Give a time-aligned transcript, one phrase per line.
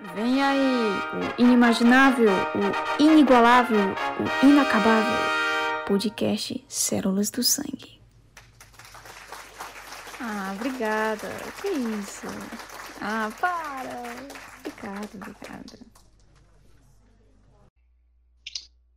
[0.00, 0.92] Vem aí
[1.38, 5.18] o inimaginável, o inigualável, o inacabável
[5.88, 8.00] podcast Células do Sangue.
[10.20, 11.28] Ah, obrigada.
[11.60, 12.28] Que isso?
[13.00, 14.04] Ah, para.
[14.60, 15.78] Obrigada, obrigada.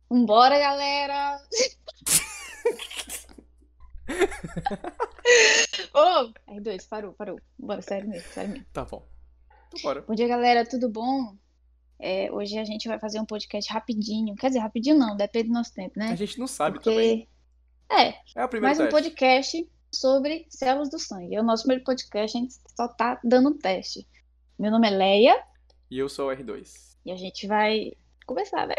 [0.08, 1.42] Vambora, galera!
[5.94, 7.40] Ô, oh, R2, parou, parou.
[7.58, 8.66] Bora, sério mesmo, sério mesmo.
[8.72, 9.11] Tá bom.
[9.72, 10.02] Então, bora.
[10.02, 11.34] Bom dia, galera, tudo bom?
[11.98, 14.34] É, hoje a gente vai fazer um podcast rapidinho.
[14.36, 16.08] Quer dizer, rapidinho não, depende do nosso tempo, né?
[16.08, 16.90] A gente não sabe Porque...
[16.90, 17.28] também.
[17.90, 19.10] É, É o primeiro mais um teste.
[19.10, 21.34] podcast sobre células do sangue.
[21.34, 24.06] É o nosso primeiro podcast, a gente só tá dando um teste.
[24.58, 25.42] Meu nome é Leia
[25.90, 26.96] E eu sou o R2.
[27.06, 27.92] e a gente vai
[28.26, 28.74] começar, né?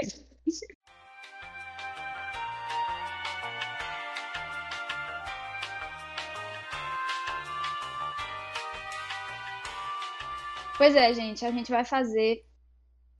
[10.77, 12.43] Pois é, gente, a gente vai fazer.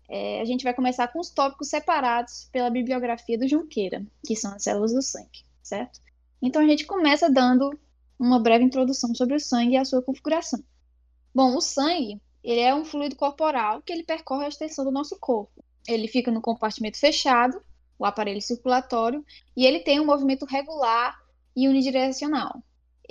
[0.09, 4.53] é, a gente vai começar com os tópicos separados pela bibliografia do Junqueira, que são
[4.53, 5.99] as células do sangue, certo?
[6.41, 7.77] Então a gente começa dando
[8.19, 10.63] uma breve introdução sobre o sangue e a sua configuração.
[11.33, 15.17] Bom, o sangue, ele é um fluido corporal que ele percorre a extensão do nosso
[15.19, 15.63] corpo.
[15.87, 17.61] Ele fica no compartimento fechado,
[17.97, 19.25] o aparelho circulatório,
[19.55, 21.17] e ele tem um movimento regular
[21.55, 22.61] e unidirecional.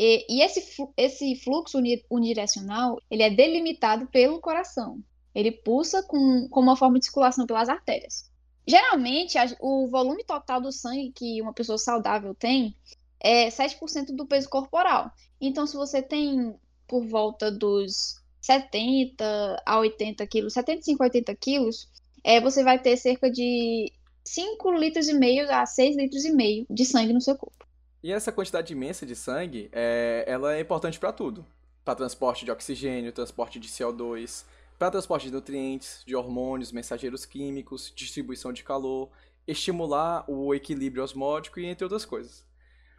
[0.05, 0.61] E, e esse,
[0.97, 4.99] esse fluxo uni- unidirecional, ele é delimitado pelo coração.
[5.33, 8.29] Ele pulsa com, com uma forma de circulação pelas artérias.
[8.67, 12.75] Geralmente, a- o volume total do sangue que uma pessoa saudável tem
[13.21, 15.13] é 7% do peso corporal.
[15.41, 16.53] Então, se você tem
[16.89, 21.89] por volta dos 70 a 80 quilos, 75 a 80 quilos,
[22.25, 23.93] é, você vai ter cerca de
[24.25, 27.62] 5 litros e meio a 6 litros e meio de sangue no seu corpo.
[28.03, 31.47] E essa quantidade imensa de sangue, é, ela é importante para tudo.
[31.85, 34.45] Para transporte de oxigênio, transporte de CO2,
[34.77, 39.09] para transporte de nutrientes, de hormônios, mensageiros químicos, distribuição de calor,
[39.47, 42.45] estimular o equilíbrio osmótico e entre outras coisas.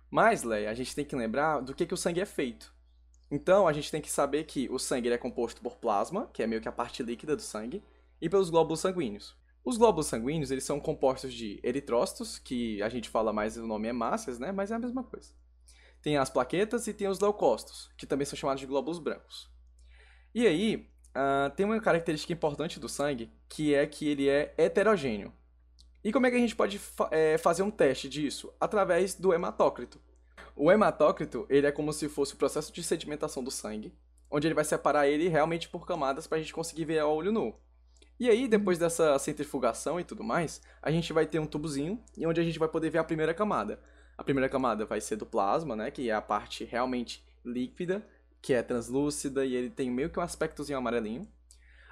[0.09, 2.73] Mas, Leia, a gente tem que lembrar do que, que o sangue é feito.
[3.29, 6.47] Então, a gente tem que saber que o sangue é composto por plasma, que é
[6.47, 7.83] meio que a parte líquida do sangue,
[8.21, 9.35] e pelos glóbulos sanguíneos.
[9.63, 13.87] Os glóbulos sanguíneos, eles são compostos de eritrócitos, que a gente fala mais, o nome
[13.87, 14.51] é hemácias, né?
[14.51, 15.31] Mas é a mesma coisa.
[16.01, 19.49] Tem as plaquetas e tem os leucócitos, que também são chamados de glóbulos brancos.
[20.35, 25.31] E aí, ah, tem uma característica importante do sangue, que é que ele é heterogêneo.
[26.03, 28.53] E como é que a gente pode fa- eh, fazer um teste disso?
[28.59, 30.01] Através do hematócrito.
[30.53, 33.95] O hematócrito, ele é como se fosse o processo de sedimentação do sangue,
[34.29, 37.31] onde ele vai separar ele realmente por camadas para a gente conseguir ver a olho
[37.31, 37.55] nu.
[38.19, 42.25] E aí, depois dessa centrifugação e tudo mais, a gente vai ter um tubozinho e
[42.27, 43.79] onde a gente vai poder ver a primeira camada.
[44.17, 48.05] A primeira camada vai ser do plasma, né, que é a parte realmente líquida,
[48.41, 51.27] que é translúcida e ele tem meio que um aspectozinho amarelinho.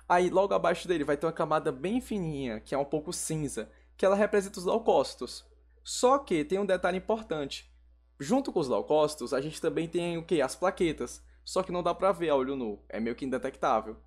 [0.07, 3.71] Aí, logo abaixo dele vai ter uma camada bem fininha, que é um pouco cinza,
[3.97, 5.45] que ela representa os leucócitos.
[5.83, 7.71] Só que tem um detalhe importante.
[8.19, 10.41] Junto com os leucócitos, a gente também tem o que?
[10.41, 11.23] As plaquetas.
[11.43, 13.97] Só que não dá pra ver a olho nu, é meio que indetectável.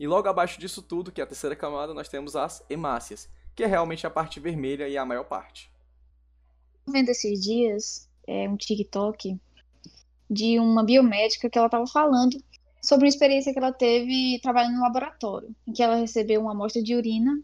[0.00, 3.62] E logo abaixo disso tudo, que é a terceira camada, nós temos as hemácias, que
[3.62, 5.70] é realmente a parte vermelha e a maior parte.
[6.88, 9.38] Vendo esses dias é, um TikTok
[10.30, 12.42] de uma biomédica que ela estava falando
[12.82, 16.82] sobre uma experiência que ela teve trabalhando no laboratório, em que ela recebeu uma amostra
[16.82, 17.38] de urina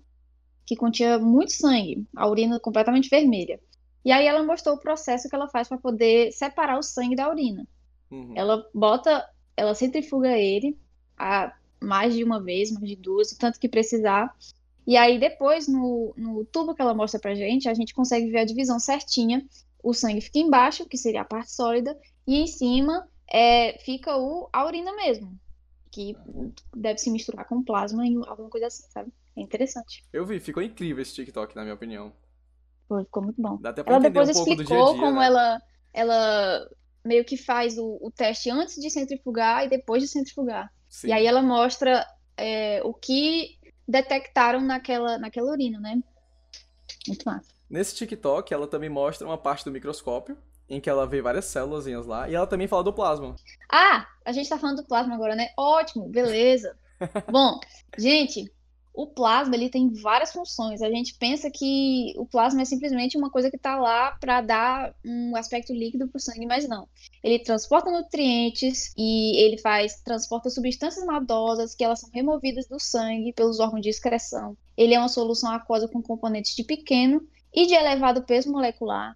[0.65, 3.61] que continha muito sangue, a urina completamente vermelha.
[4.03, 7.29] E aí ela mostrou o processo que ela faz para poder separar o sangue da
[7.29, 7.69] urina.
[8.11, 8.33] Uhum.
[8.35, 10.79] Ela bota, ela centrifuga ele
[11.19, 14.35] a mais de uma vez, mais de duas, o tanto que precisar.
[14.87, 18.39] E aí depois, no, no tubo que ela mostra pra gente, a gente consegue ver
[18.39, 19.45] a divisão certinha.
[19.83, 24.49] O sangue fica embaixo, que seria a parte sólida, e em cima é, fica o,
[24.53, 25.39] a urina mesmo,
[25.91, 26.17] que
[26.75, 29.13] deve se misturar com plasma em alguma coisa assim, sabe?
[29.37, 30.05] É interessante.
[30.13, 32.13] Eu vi, ficou incrível esse TikTok, na minha opinião.
[32.89, 33.59] Pô, ficou muito bom.
[33.61, 35.27] Dá até pra Ela depois um dia explicou a dia, como né?
[35.27, 36.71] ela, ela
[37.05, 40.73] meio que faz o, o teste antes de centrifugar e depois de centrifugar.
[40.97, 41.09] Sim.
[41.09, 42.07] E aí ela mostra
[42.39, 46.03] é, o que detectaram naquela, naquela urina, né?
[47.07, 47.53] Muito massa.
[47.69, 51.85] Nesse TikTok, ela também mostra uma parte do microscópio, em que ela vê várias células
[52.07, 53.37] lá, e ela também fala do plasma.
[53.71, 55.49] Ah, a gente tá falando do plasma agora, né?
[55.55, 56.75] Ótimo, beleza.
[57.31, 57.61] Bom,
[57.99, 58.51] gente,
[58.97, 60.81] o plasma ele tem várias funções.
[60.81, 64.95] A gente pensa que o plasma é simplesmente uma coisa que tá lá para dar
[65.05, 66.89] um aspecto líquido pro sangue, mas não.
[67.23, 73.35] Ele transporta nutrientes e ele faz transporta substâncias maldosas que elas são removidas do sangue
[73.35, 74.57] pelos órgãos de excreção.
[74.75, 77.21] Ele é uma solução aquosa com componentes de pequeno
[77.53, 79.15] e de elevado peso molecular.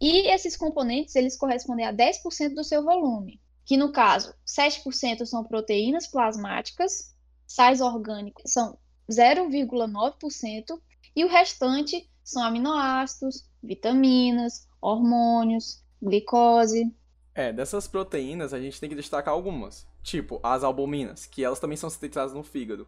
[0.00, 5.44] E esses componentes, eles correspondem a 10% do seu volume, que no caso, 7% são
[5.44, 7.14] proteínas plasmáticas,
[7.46, 8.78] sais orgânicos são
[9.10, 10.80] 0,9%,
[11.16, 16.92] e o restante são aminoácidos, vitaminas, hormônios, glicose.
[17.34, 21.76] É, dessas proteínas a gente tem que destacar algumas, tipo as albuminas, que elas também
[21.76, 22.86] são sintetizadas no fígado.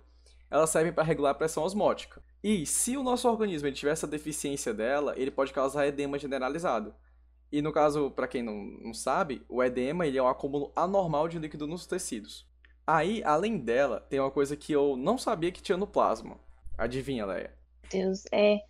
[0.51, 2.23] Elas servem para regular a pressão osmótica.
[2.43, 6.95] E se o nosso organismo tiver essa deficiência dela, ele pode causar edema generalizado.
[7.51, 11.29] E no caso, para quem não, não sabe, o edema ele é um acúmulo anormal
[11.29, 12.47] de líquido nos tecidos.
[12.87, 16.39] Aí, além dela, tem uma coisa que eu não sabia que tinha no plasma.
[16.79, 17.53] Adivinha, Leia?
[17.91, 18.61] Deus, é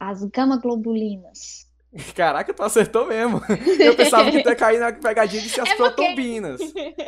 [0.00, 1.66] as gama-globulinas.
[2.14, 3.40] Caraca, tu acertou mesmo.
[3.78, 5.94] Eu pensava que tu ia cair na pegadinha de ser as é porque...
[5.94, 6.60] protombinas.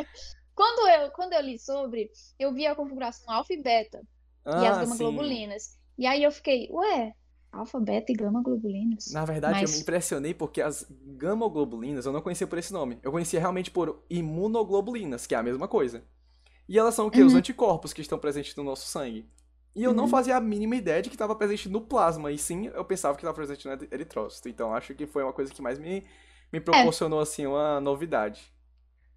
[0.54, 4.02] quando, eu, quando eu li sobre, eu vi a configuração alfa e beta
[4.44, 5.78] ah, e as gama-globulinas.
[5.96, 7.12] E aí eu fiquei, ué,
[7.50, 9.10] alfa, beta e gama-globulinas?
[9.12, 9.70] Na verdade, Mas...
[9.70, 12.98] eu me impressionei porque as gama-globulinas eu não conhecia por esse nome.
[13.02, 16.04] Eu conhecia realmente por imunoglobulinas, que é a mesma coisa.
[16.68, 17.20] E elas são o quê?
[17.20, 17.26] Uhum.
[17.26, 19.26] Os anticorpos que estão presentes no nosso sangue.
[19.74, 19.96] E eu uhum.
[19.96, 23.14] não fazia a mínima ideia de que estava presente no plasma, e sim, eu pensava
[23.14, 24.48] que estava presente no eritrócito.
[24.48, 26.04] Então acho que foi uma coisa que mais me,
[26.52, 27.22] me proporcionou, é.
[27.22, 28.52] assim, uma novidade.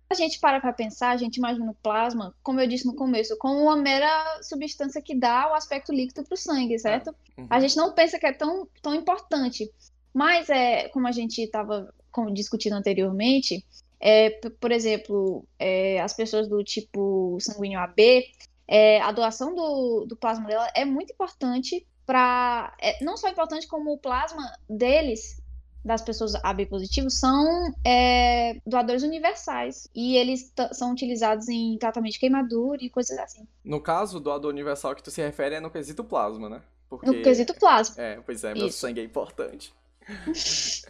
[0.09, 3.37] A gente para para pensar, a gente imagina o plasma, como eu disse no começo,
[3.37, 7.15] como uma mera substância que dá o aspecto líquido para o sangue, certo?
[7.37, 7.47] Uhum.
[7.49, 9.71] A gente não pensa que é tão, tão importante.
[10.13, 11.93] Mas, é, como a gente estava
[12.33, 13.65] discutindo anteriormente,
[14.01, 18.25] é, por exemplo, é, as pessoas do tipo sanguíneo AB,
[18.67, 22.75] é, a doação do, do plasma dela é muito importante para.
[22.81, 25.41] É, não só importante, como o plasma deles,
[25.85, 29.87] das pessoas AB positivos, são é, doadores universais.
[29.93, 33.47] E eles são utilizados em tratamento de queimadura e coisas assim.
[33.63, 36.61] No caso, o doador universal que tu se refere é no quesito plasma, né?
[36.89, 37.05] Porque...
[37.05, 38.01] No quesito plasma.
[38.01, 38.79] É, pois é, meu Isso.
[38.79, 39.73] sangue é importante.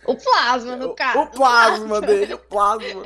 [0.06, 1.20] O plasma, no caso.
[1.20, 3.04] O, plasma dele, o plasma.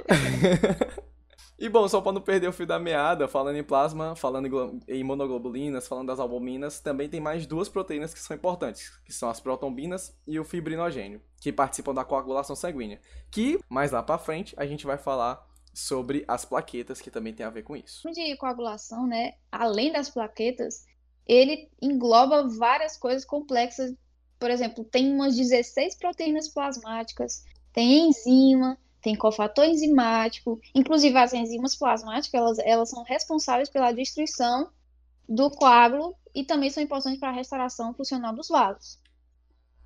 [1.58, 5.00] e bom, só para não perder o fio da meada, falando em plasma, falando em
[5.00, 9.40] imunoglobulinas, falando das albuminas, também tem mais duas proteínas que são importantes, que são as
[9.40, 13.00] protombinas e o fibrinogênio, que participam da coagulação sanguínea.
[13.32, 17.46] Que, mais lá para frente, a gente vai falar sobre as plaquetas, que também tem
[17.46, 18.10] a ver com isso.
[18.12, 20.86] De coagulação, né, além das plaquetas,
[21.28, 23.94] ele engloba várias coisas complexas
[24.46, 27.44] por exemplo, tem umas 16 proteínas plasmáticas,
[27.74, 34.70] tem enzima, tem cofator enzimático, inclusive as enzimas plasmáticas, elas, elas são responsáveis pela destruição
[35.28, 39.00] do coágulo e também são importantes para a restauração funcional dos vasos.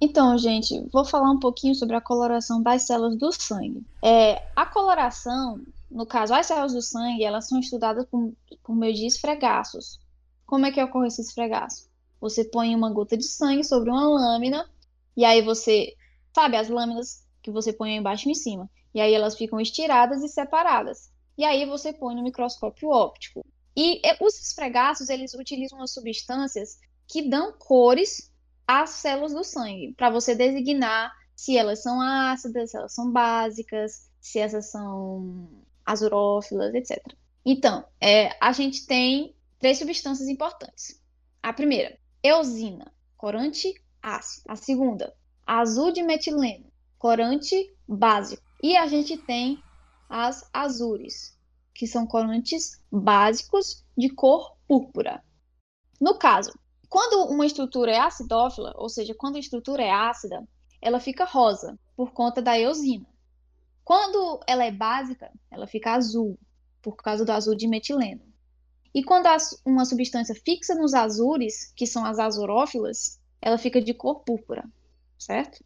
[0.02, 3.82] Então, gente, vou falar um pouquinho sobre a coloração das células do sangue.
[4.04, 8.94] É, a coloração, no caso, as células do sangue, elas são estudadas por, por meio
[8.94, 10.02] de esfregaços.
[10.46, 11.89] Como é que ocorre esse esfregaço?
[12.20, 14.70] Você põe uma gota de sangue sobre uma lâmina,
[15.16, 15.96] e aí você,
[16.34, 18.70] sabe, as lâminas que você põe embaixo e em cima.
[18.94, 21.12] E aí elas ficam estiradas e separadas.
[21.38, 23.46] E aí você põe no microscópio óptico.
[23.76, 26.78] E os esfregaços, eles utilizam as substâncias
[27.08, 28.32] que dão cores
[28.68, 34.10] às células do sangue, para você designar se elas são ácidas, se elas são básicas,
[34.20, 35.48] se essas são
[35.86, 37.02] azurófilas, etc.
[37.46, 41.02] Então, é, a gente tem três substâncias importantes.
[41.42, 44.46] A primeira, eosina, corante ácido.
[44.48, 48.44] A segunda, azul de metileno, corante básico.
[48.62, 49.62] E a gente tem
[50.10, 51.38] as azures,
[51.74, 55.24] que são corantes básicos de cor púrpura.
[56.00, 56.52] No caso,
[56.90, 60.48] quando uma estrutura é acidófila, ou seja, quando a estrutura é ácida,
[60.82, 63.08] ela fica rosa por conta da eosina.
[63.84, 66.38] Quando ela é básica, ela fica azul
[66.82, 68.29] por causa do azul de metileno.
[68.94, 69.28] E quando
[69.66, 74.66] uma substância fixa nos azures, que são as azurófilas, ela fica de cor púrpura,
[75.18, 75.64] certo?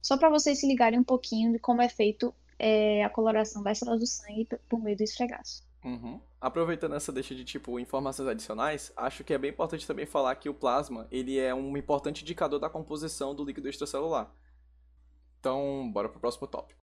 [0.00, 3.78] Só para vocês se ligarem um pouquinho de como é feito é, a coloração das
[3.78, 5.64] células do sangue por meio do esfregaço.
[5.84, 6.20] Uhum.
[6.40, 10.48] Aproveitando essa deixa de tipo informações adicionais, acho que é bem importante também falar que
[10.48, 14.32] o plasma ele é um importante indicador da composição do líquido extracelular.
[15.40, 16.81] Então, bora pro próximo tópico.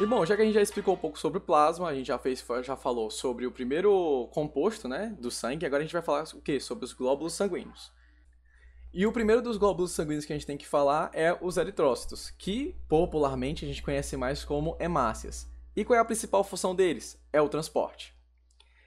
[0.00, 2.06] E bom, já que a gente já explicou um pouco sobre o plasma, a gente
[2.06, 6.00] já fez, já falou sobre o primeiro composto, né, do sangue, agora a gente vai
[6.00, 6.58] falar o quê?
[6.58, 7.92] Sobre os glóbulos sanguíneos.
[8.94, 12.30] E o primeiro dos glóbulos sanguíneos que a gente tem que falar é os eritrócitos,
[12.30, 15.46] que popularmente a gente conhece mais como hemácias.
[15.76, 17.22] E qual é a principal função deles?
[17.30, 18.14] É o transporte.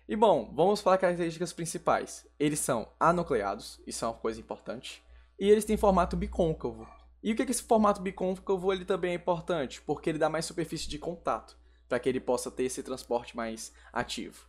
[0.09, 2.25] E bom, vamos falar características principais.
[2.39, 5.03] Eles são anucleados, isso é uma coisa importante,
[5.39, 6.87] e eles têm formato bicôncavo,
[7.23, 9.81] e o que, é que esse formato bicôncavo ele também é importante?
[9.81, 13.71] Porque ele dá mais superfície de contato, para que ele possa ter esse transporte mais
[13.93, 14.45] ativo.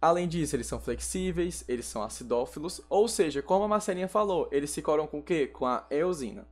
[0.00, 4.70] Além disso, eles são flexíveis, eles são acidófilos, ou seja, como a Marcelinha falou, eles
[4.70, 5.46] se coram com o quê?
[5.46, 6.48] Com a eosina.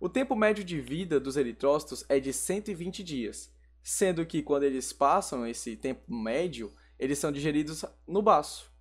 [0.00, 3.52] O tempo médio de vida dos eritrócitos é de 120 dias,
[3.84, 8.72] sendo que quando eles passam esse tempo médio, eles são digeridos no baço.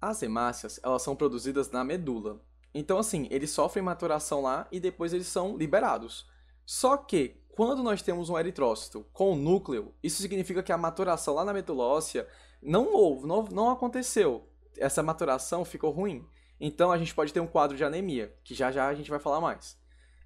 [0.00, 2.40] As hemácias, elas são produzidas na medula.
[2.74, 6.26] Então, assim, eles sofrem maturação lá e depois eles são liberados.
[6.66, 11.44] Só que, quando nós temos um eritrócito com núcleo, isso significa que a maturação lá
[11.44, 12.28] na óssea
[12.60, 14.48] não houve, não, não aconteceu.
[14.76, 16.26] Essa maturação ficou ruim.
[16.58, 19.20] Então, a gente pode ter um quadro de anemia, que já já a gente vai
[19.20, 19.78] falar mais.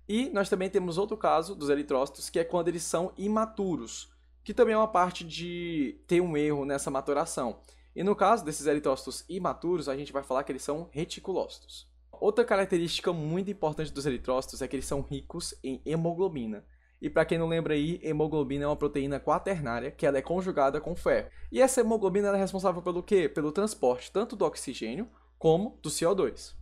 [0.09, 4.11] E nós também temos outro caso dos eritrócitos, que é quando eles são imaturos
[4.49, 7.61] que também é uma parte de ter um erro nessa maturação.
[7.95, 11.87] E no caso desses eritrócitos imaturos, a gente vai falar que eles são reticulócitos.
[12.21, 16.65] Outra característica muito importante dos eritrócitos é que eles são ricos em hemoglobina.
[17.01, 20.81] E para quem não lembra aí, hemoglobina é uma proteína quaternária que ela é conjugada
[20.81, 21.31] com ferro.
[21.53, 23.29] E essa hemoglobina é responsável pelo quê?
[23.29, 25.09] Pelo transporte tanto do oxigênio
[25.39, 26.55] como do CO2.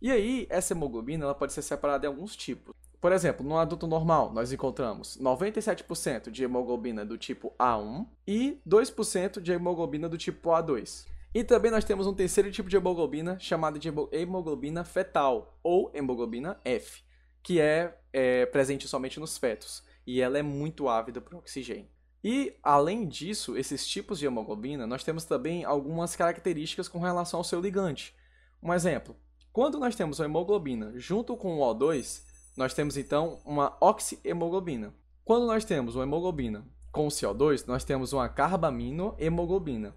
[0.00, 2.74] E aí, essa hemoglobina ela pode ser separada em alguns tipos.
[2.98, 9.42] Por exemplo, no adulto normal, nós encontramos 97% de hemoglobina do tipo A1 e 2%
[9.42, 11.06] de hemoglobina do tipo A2.
[11.34, 16.60] E também nós temos um terceiro tipo de hemoglobina chamado de hemoglobina fetal, ou hemoglobina
[16.64, 17.02] F,
[17.42, 21.88] que é, é presente somente nos fetos, e ela é muito ávida o oxigênio.
[22.22, 27.44] E, além disso, esses tipos de hemoglobina, nós temos também algumas características com relação ao
[27.44, 28.14] seu ligante.
[28.62, 29.16] Um exemplo,
[29.52, 32.22] quando nós temos a hemoglobina junto com o O2,
[32.56, 34.94] nós temos então uma oxihemoglobina.
[35.24, 39.96] Quando nós temos uma hemoglobina com CO2, nós temos uma carbaminohemoglobina.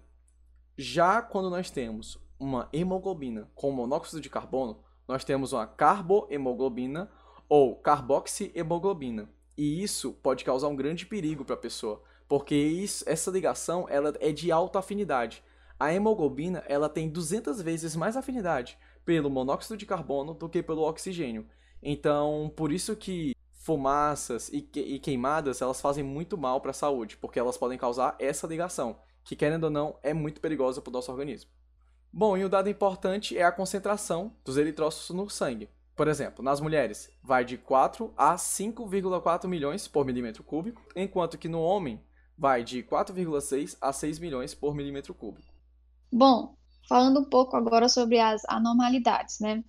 [0.80, 7.10] Já quando nós temos uma hemoglobina com monóxido de carbono, nós temos uma carbohemoglobina
[7.48, 9.28] ou carboxihemoglobina.
[9.56, 14.14] E isso pode causar um grande perigo para a pessoa, porque isso, essa ligação ela
[14.20, 15.42] é de alta afinidade.
[15.80, 20.82] A hemoglobina ela tem 200 vezes mais afinidade pelo monóxido de carbono do que pelo
[20.82, 21.44] oxigênio.
[21.82, 26.74] Então, por isso que fumaças e, que, e queimadas, elas fazem muito mal para a
[26.74, 30.88] saúde, porque elas podem causar essa ligação, que querendo ou não, é muito perigosa para
[30.88, 31.50] o nosso organismo.
[32.10, 35.68] Bom, e o dado importante é a concentração dos eritrócitos no sangue.
[35.94, 41.46] Por exemplo, nas mulheres, vai de 4 a 5,4 milhões por milímetro cúbico, enquanto que
[41.46, 42.02] no homem
[42.38, 45.52] vai de 4,6 a 6 milhões por milímetro cúbico.
[46.10, 46.56] Bom,
[46.88, 49.62] falando um pouco agora sobre as anormalidades, né?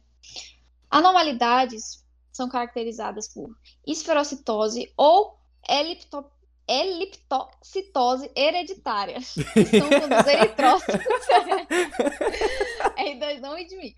[0.89, 3.49] Anormalidades são caracterizadas por
[3.85, 5.37] esferocitose ou
[5.67, 6.23] elipto,
[6.69, 11.01] eliptocitose hereditária, são quando os eritrócitos.
[12.95, 13.95] é não mim.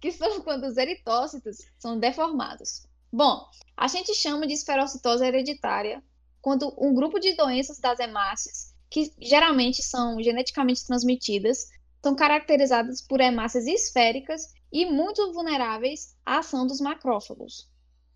[0.00, 2.86] Que são quando os eritócitos são deformados.
[3.12, 6.02] Bom, a gente chama de esferocitose hereditária
[6.40, 11.68] quando um grupo de doenças das hemácias, que geralmente são geneticamente transmitidas,
[12.02, 17.68] são caracterizadas por hemácias esféricas e muito vulneráveis à ação dos macrófagos,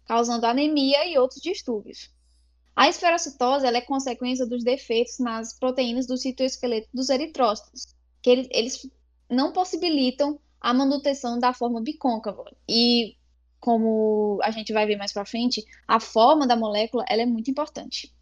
[0.04, 2.10] causando anemia e outros distúrbios.
[2.78, 7.92] A esferocitose é consequência dos defeitos nas proteínas do citoesqueleto dos eritrócitos,
[8.22, 8.90] que eles, eles
[9.28, 12.44] não possibilitam a manutenção da forma bicôncava.
[12.68, 13.16] E,
[13.58, 17.50] como a gente vai ver mais para frente, a forma da molécula ela é muito
[17.50, 18.14] importante.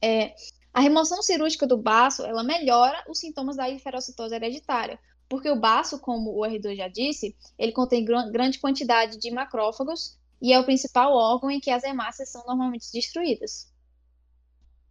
[0.00, 0.34] É,
[0.72, 4.98] a remoção cirúrgica do baço ela melhora os sintomas da esferocitose hereditária,
[5.28, 10.18] porque o baço, como o R2 já disse, ele contém gr grande quantidade de macrófagos
[10.40, 13.70] e é o principal órgão em que as hemácias são normalmente destruídas.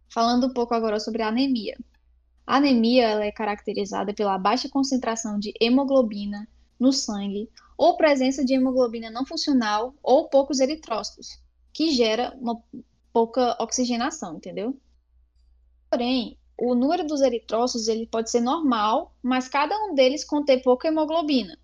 [0.08, 1.76] Falando um pouco agora sobre a anemia.
[2.46, 8.54] A anemia ela é caracterizada pela baixa concentração de hemoglobina no sangue ou presença de
[8.54, 11.38] hemoglobina não funcional ou poucos eritrócitos,
[11.72, 12.62] que gera uma
[13.12, 14.78] pouca oxigenação, entendeu?
[15.88, 20.88] Porém, o número dos eritrócitos ele pode ser normal, mas cada um deles contém pouca
[20.88, 21.58] hemoglobina.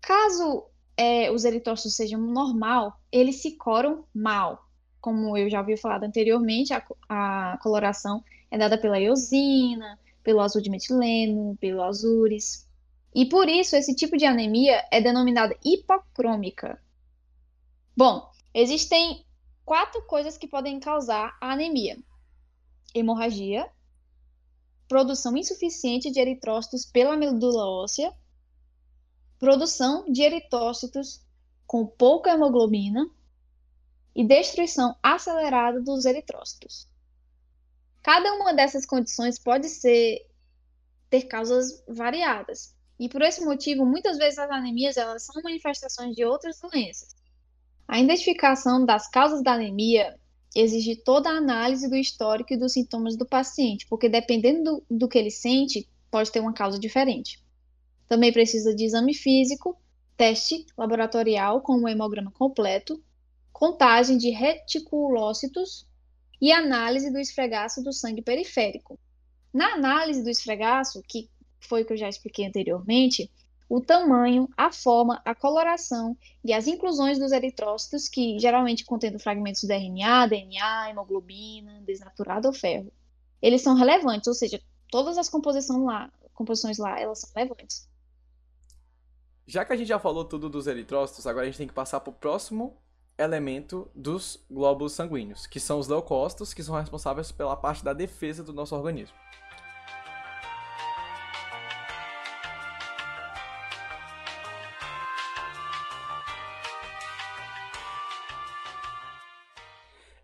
[0.00, 4.68] Caso é, os eritrócitos sejam normal, eles se coram mal.
[5.00, 10.60] Como eu já ouvi falar anteriormente, a, a coloração é dada pela eosina, pelo azul
[10.60, 12.68] de metileno, pelo azures.
[13.14, 16.80] E por isso esse tipo de anemia é denominada hipocrômica.
[17.96, 19.24] Bom, existem
[19.64, 21.98] quatro coisas que podem causar a anemia
[22.94, 23.68] hemorragia,
[24.88, 28.12] produção insuficiente de eritrócitos pela medula óssea,
[29.42, 31.20] produção de eritrócitos
[31.66, 33.04] com pouca hemoglobina
[34.14, 36.86] e destruição acelerada dos eritrócitos.
[38.04, 40.24] Cada uma dessas condições pode ser
[41.10, 42.72] ter causas variadas.
[43.00, 47.16] E por esse motivo, muitas vezes as anemias elas são manifestações de outras doenças.
[47.88, 50.16] A identificação das causas da anemia
[50.54, 55.08] exige toda a análise do histórico e dos sintomas do paciente, porque dependendo do, do
[55.08, 57.41] que ele sente, pode ter uma causa diferente.
[58.12, 59.74] Também precisa de exame físico,
[60.18, 63.02] teste laboratorial com o hemograma completo,
[63.50, 65.88] contagem de reticulócitos
[66.38, 68.98] e análise do esfregaço do sangue periférico.
[69.50, 73.30] Na análise do esfregaço, que foi o que eu já expliquei anteriormente,
[73.66, 76.14] o tamanho, a forma, a coloração
[76.44, 82.52] e as inclusões dos eritrócitos, que geralmente contêm fragmentos de RNA, DNA, hemoglobina, desnaturado ou
[82.52, 82.92] ferro,
[83.40, 87.90] eles são relevantes, ou seja, todas as composições lá, composições lá, elas são relevantes.
[89.46, 91.98] Já que a gente já falou tudo dos eritrócitos, agora a gente tem que passar
[92.00, 92.76] para o próximo
[93.18, 98.44] elemento dos glóbulos sanguíneos, que são os leucócitos, que são responsáveis pela parte da defesa
[98.44, 99.16] do nosso organismo.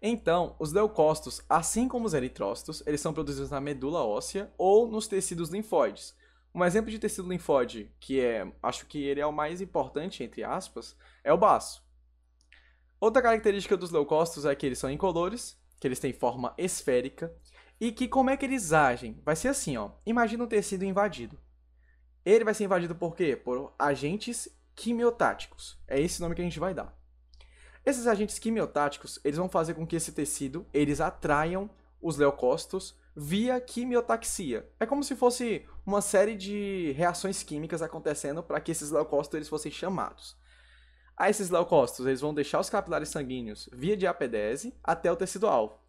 [0.00, 5.08] Então, os leucócitos, assim como os eritrócitos, eles são produzidos na medula óssea ou nos
[5.08, 6.14] tecidos linfóides.
[6.54, 10.42] Um exemplo de tecido linfóide, que é, acho que ele é o mais importante, entre
[10.42, 11.86] aspas, é o baço.
[13.00, 17.32] Outra característica dos leucócitos é que eles são incolores, que eles têm forma esférica,
[17.80, 19.20] e que como é que eles agem?
[19.24, 19.90] Vai ser assim, ó.
[20.04, 21.38] Imagina um tecido invadido.
[22.24, 23.36] Ele vai ser invadido por quê?
[23.36, 25.78] Por agentes quimiotáticos.
[25.86, 26.96] É esse nome que a gente vai dar.
[27.86, 31.70] Esses agentes quimiotáticos, eles vão fazer com que esse tecido, eles atraiam
[32.02, 34.64] os leucócitos via quimiotaxia.
[34.78, 39.48] É como se fosse uma série de reações químicas acontecendo para que esses leucócitos eles
[39.48, 40.36] fossem chamados.
[41.16, 45.80] A esses leucócitos, eles vão deixar os capilares sanguíneos via diapedese até o tecido-alvo.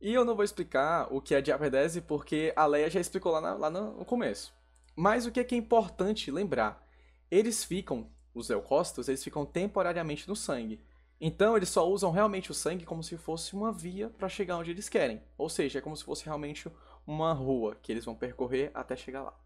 [0.00, 3.40] E eu não vou explicar o que é diapedese porque a Leia já explicou lá,
[3.40, 4.54] na, lá no começo.
[4.94, 6.86] Mas o que é, que é importante lembrar?
[7.28, 10.80] Eles ficam, os leucócitos, eles ficam temporariamente no sangue.
[11.20, 14.70] Então eles só usam realmente o sangue como se fosse uma via para chegar onde
[14.70, 15.22] eles querem.
[15.38, 16.70] Ou seja, é como se fosse realmente
[17.06, 19.38] uma rua que eles vão percorrer até chegar lá.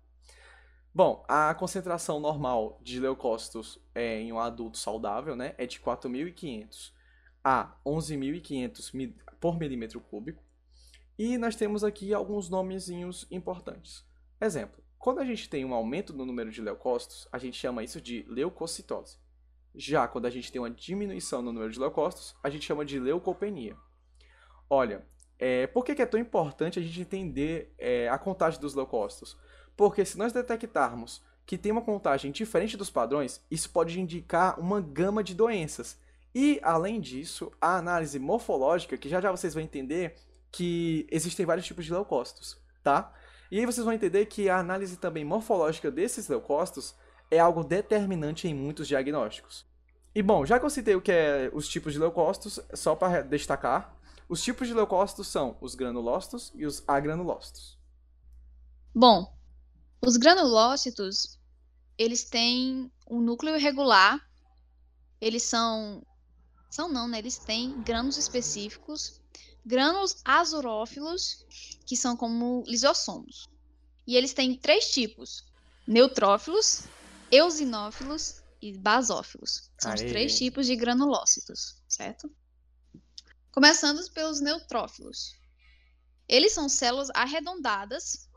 [0.93, 6.93] Bom, a concentração normal de leucócitos é, em um adulto saudável né, é de 4.500
[7.45, 10.43] a 11.500 por milímetro cúbico.
[11.17, 14.05] E nós temos aqui alguns nomezinhos importantes.
[14.40, 18.01] Exemplo, quando a gente tem um aumento no número de leucócitos, a gente chama isso
[18.01, 19.18] de leucocitose.
[19.74, 22.98] Já quando a gente tem uma diminuição no número de leucócitos, a gente chama de
[22.98, 23.76] leucopenia.
[24.68, 25.04] Olha,
[25.38, 29.37] é, por que, que é tão importante a gente entender é, a contagem dos leucócitos?
[29.76, 34.80] Porque se nós detectarmos que tem uma contagem diferente dos padrões, isso pode indicar uma
[34.80, 35.98] gama de doenças.
[36.35, 40.14] E, além disso, a análise morfológica, que já já vocês vão entender
[40.52, 43.12] que existem vários tipos de leucócitos, tá?
[43.50, 46.94] E aí vocês vão entender que a análise também morfológica desses leucócitos
[47.31, 49.64] é algo determinante em muitos diagnósticos.
[50.14, 53.23] E bom, já que eu citei o que é os tipos de leucócitos, só para
[53.23, 53.97] destacar,
[54.29, 57.79] os tipos de leucócitos são os granulócitos e os agranulócitos.
[58.95, 59.33] Bom,
[60.03, 61.38] os granulócitos,
[61.97, 64.21] eles têm um núcleo irregular.
[65.21, 66.03] Eles são
[66.71, 67.19] são não, né?
[67.19, 69.21] Eles têm grânulos específicos,
[69.66, 71.45] grânulos azurófilos,
[71.85, 73.49] que são como lisossomos.
[74.07, 75.45] E eles têm três tipos:
[75.87, 76.85] neutrófilos,
[77.31, 79.71] eosinófilos e basófilos.
[79.79, 79.97] São Aê.
[79.97, 82.31] os três tipos de granulócitos, certo?
[83.53, 85.35] Começando pelos neutrófilos.
[86.29, 88.29] Eles são células arredondadas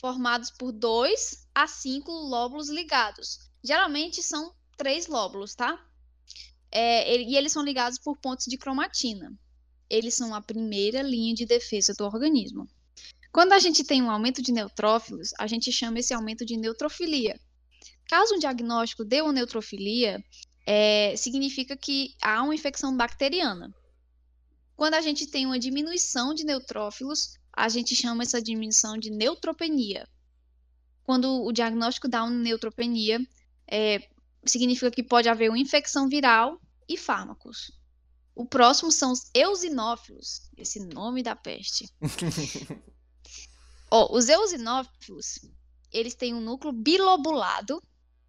[0.00, 3.50] formados por dois a cinco lóbulos ligados.
[3.62, 5.82] Geralmente são três lóbulos, tá?
[6.70, 9.32] É, e eles são ligados por pontos de cromatina.
[9.88, 12.68] Eles são a primeira linha de defesa do organismo.
[13.32, 17.38] Quando a gente tem um aumento de neutrófilos, a gente chama esse aumento de neutrofilia.
[18.08, 20.24] Caso um diagnóstico dê uma neutrofilia,
[20.64, 23.74] é, significa que há uma infecção bacteriana.
[24.76, 30.06] Quando a gente tem uma diminuição de neutrófilos, a gente chama essa diminuição de neutropenia.
[31.02, 33.20] Quando o diagnóstico dá uma neutropenia,
[33.66, 34.08] é,
[34.44, 37.72] significa que pode haver uma infecção viral e fármacos.
[38.34, 41.88] O próximo são os eosinófilos, esse nome da peste.
[43.90, 45.38] oh, os eosinófilos,
[45.90, 47.82] eles têm um núcleo bilobulado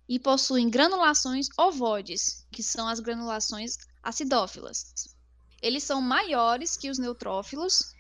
[0.08, 5.16] e possuem granulações ovoides, que são as granulações acidófilas.
[5.62, 7.96] Eles são maiores que os neutrófilos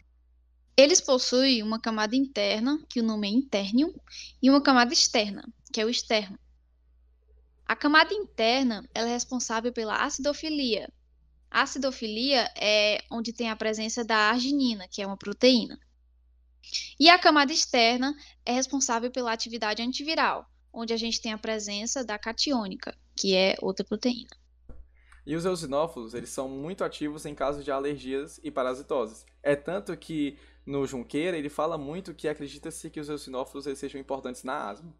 [0.77, 3.99] eles possuem uma camada interna, que o nome é intérnio,
[4.39, 5.43] e uma camada externa,
[5.73, 6.37] que é o externo.
[7.65, 10.87] A camada interna é responsável pela acidofilia.
[11.49, 15.79] A acidofilia é onde tem a presença da arginina, que é uma proteína.
[16.99, 18.15] E a camada externa
[18.45, 23.55] é responsável pela atividade antiviral, onde a gente tem a presença da catiônica, que é
[23.59, 24.29] outra proteína.
[25.25, 29.25] E os eosinófilos, eles são muito ativos em casos de alergias e parasitoses.
[29.41, 34.43] É tanto que no Junqueira, ele fala muito que acredita-se que os eosinófilos sejam importantes
[34.43, 34.93] na asma.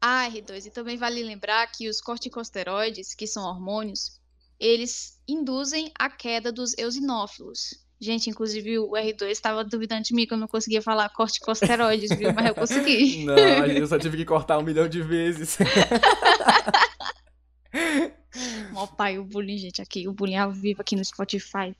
[0.00, 4.20] Ah, R2, e também vale lembrar que os corticosteroides, que são hormônios,
[4.58, 7.84] eles induzem a queda dos eosinófilos.
[8.02, 12.34] Gente, inclusive o R2 estava duvidando de mim que eu não conseguia falar corticosteroides, viu?
[12.34, 13.22] Mas eu consegui.
[13.24, 15.56] Não, eu só tive que cortar um milhão de vezes.
[18.74, 20.08] Ó, pai, o bullying, gente, aqui.
[20.08, 21.76] O bullying ao vivo aqui no Spotify.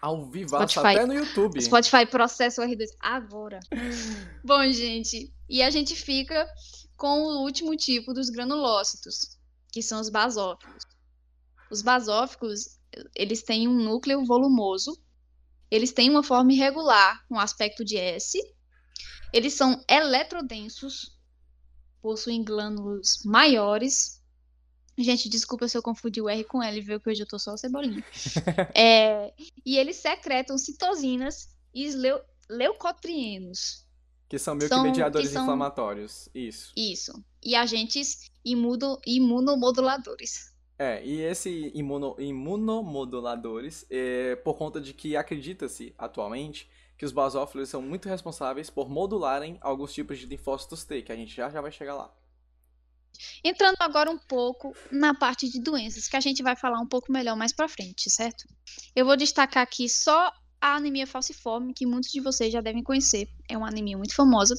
[0.00, 1.62] Ao vivo, até no YouTube.
[1.62, 3.60] Spotify processa o R2 agora.
[4.42, 6.44] Bom, gente, e a gente fica
[6.96, 9.38] com o último tipo dos granulócitos,
[9.70, 10.84] que são os basóficos.
[11.70, 12.80] Os basóficos,
[13.14, 15.00] eles têm um núcleo volumoso
[15.72, 18.38] eles têm uma forma irregular, um aspecto de S.
[19.32, 21.18] Eles são eletrodensos,
[22.02, 24.22] possuem glândulos maiores.
[24.98, 27.00] Gente, desculpa se eu confundi o R com L, viu?
[27.00, 28.04] Que hoje eu tô só cebolinha.
[28.76, 29.32] é,
[29.64, 33.86] e eles secretam citosinas e leu leucotrienos.
[34.28, 35.44] Que são meio são, que mediadores que são...
[35.44, 36.28] inflamatórios.
[36.34, 36.70] Isso.
[36.76, 37.24] Isso.
[37.42, 40.51] E agentes imuno, imunomoduladores.
[40.82, 46.68] É, e esse imuno, imunomoduladores, é, por conta de que acredita-se atualmente
[46.98, 51.14] que os basófilos são muito responsáveis por modularem alguns tipos de linfócitos T, que a
[51.14, 52.12] gente já já vai chegar lá.
[53.44, 57.12] Entrando agora um pouco na parte de doenças, que a gente vai falar um pouco
[57.12, 58.44] melhor mais para frente, certo?
[58.92, 63.28] Eu vou destacar aqui só a anemia falciforme, que muitos de vocês já devem conhecer.
[63.48, 64.54] É uma anemia muito famosa.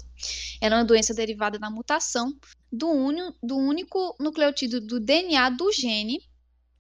[0.59, 2.37] Ela é uma doença derivada da mutação
[2.69, 6.19] do, unio, do único nucleotídeo do DNA do gene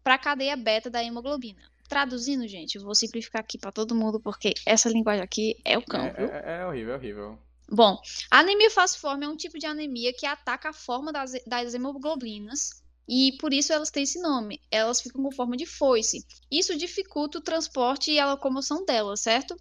[0.03, 1.61] para a cadeia beta da hemoglobina.
[1.87, 5.85] Traduzindo, gente, eu vou simplificar aqui para todo mundo, porque essa linguagem aqui é o
[5.85, 7.39] cão, é, é, é, horrível, é horrível.
[7.69, 7.97] Bom,
[8.29, 12.82] a anemia falciforme é um tipo de anemia que ataca a forma das, das hemoglobinas
[13.07, 14.61] e por isso elas têm esse nome.
[14.71, 16.25] Elas ficam com forma de foice.
[16.51, 19.55] Isso dificulta o transporte e a locomoção delas, certo?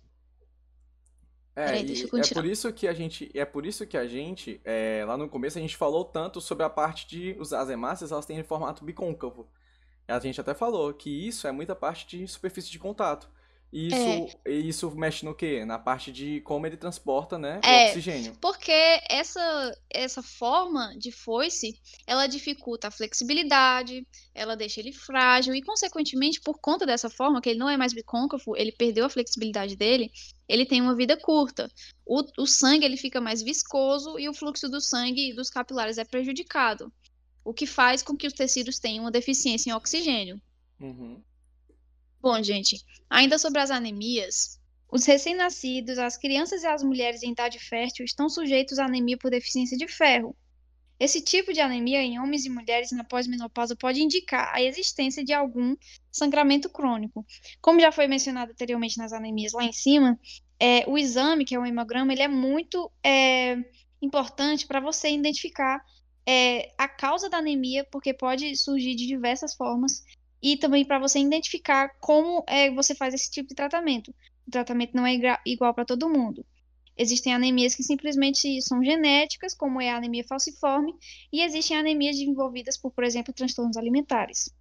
[1.55, 5.05] É, Peraí, é por isso que a gente, é por isso que a gente, é,
[5.07, 8.24] lá no começo a gente falou tanto sobre a parte de os, as hemácias, elas
[8.24, 9.46] têm formato bicôncavo.
[10.09, 13.28] A gente até falou que isso é muita parte de superfície de contato.
[13.72, 14.52] E isso, é.
[14.52, 15.64] isso mexe no quê?
[15.64, 18.37] Na parte de como ele transporta, né, é, o oxigênio.
[18.38, 25.62] Porque essa, essa forma de foice, ela dificulta a flexibilidade, ela deixa ele frágil e,
[25.62, 29.74] consequentemente, por conta dessa forma, que ele não é mais bicôncavo, ele perdeu a flexibilidade
[29.74, 30.12] dele,
[30.46, 31.70] ele tem uma vida curta.
[32.04, 36.04] O, o sangue ele fica mais viscoso e o fluxo do sangue dos capilares é
[36.04, 36.92] prejudicado,
[37.42, 40.38] o que faz com que os tecidos tenham uma deficiência em oxigênio.
[40.78, 41.22] Uhum.
[42.22, 42.80] Bom, gente,
[43.11, 48.28] ainda sobre as anemias, os recém-nascidos, as crianças e as mulheres em idade fértil estão
[48.28, 50.37] sujeitos à anemia por deficiência de ferro.
[51.00, 55.32] Esse tipo de anemia em homens e mulheres na pós-menopausa pode indicar a existência de
[55.32, 55.74] algum
[56.12, 57.26] sangramento crônico.
[57.61, 60.16] Como já foi mencionado anteriormente nas anemias lá em cima,
[60.61, 63.56] é, o exame, que é o hemograma, ele é muito é,
[64.00, 65.85] importante para você identificar
[66.24, 70.04] é, a causa da anemia, porque pode surgir de diversas formas
[70.42, 74.12] e também para você identificar como é, você faz esse tipo de tratamento.
[74.46, 75.14] O tratamento não é
[75.46, 76.44] igual para todo mundo.
[76.96, 80.92] Existem anemias que simplesmente são genéticas, como é a anemia falciforme,
[81.33, 84.52] e existem anemias desenvolvidas por, por exemplo, transtornos alimentares.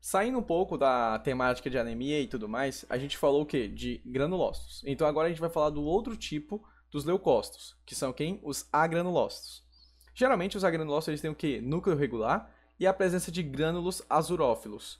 [0.00, 3.68] Saindo um pouco da temática de anemia e tudo mais, a gente falou o quê?
[3.68, 4.82] De granulócitos.
[4.86, 8.40] Então agora a gente vai falar do outro tipo dos leucócitos, que são quem?
[8.42, 9.62] Os agranulócitos.
[10.14, 11.60] Geralmente os agranulócitos eles têm o quê?
[11.60, 14.98] Núcleo regular e a presença de grânulos azurófilos.